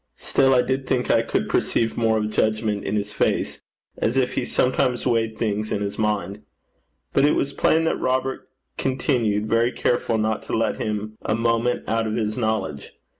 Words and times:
Still 0.17 0.55
I 0.55 0.63
did 0.63 0.87
think 0.87 1.11
I 1.11 1.21
could 1.21 1.47
perceive 1.47 1.95
more 1.95 2.17
of 2.17 2.31
judgment 2.31 2.83
in 2.85 2.95
his 2.95 3.13
face, 3.13 3.61
as 3.97 4.17
if 4.17 4.33
he 4.33 4.43
sometimes 4.43 5.05
weighed 5.05 5.37
things 5.37 5.71
in 5.71 5.83
his 5.83 5.99
mind. 5.99 6.41
But 7.13 7.23
it 7.23 7.35
was 7.35 7.53
plain 7.53 7.83
that 7.83 7.99
Robert 7.99 8.49
continued 8.79 9.45
very 9.47 9.71
careful 9.71 10.17
not 10.17 10.41
to 10.47 10.53
let 10.57 10.77
him 10.77 11.19
a 11.21 11.35
moment 11.35 11.87
out 11.87 12.07
of 12.07 12.15
his 12.15 12.35
knowledge. 12.35 12.93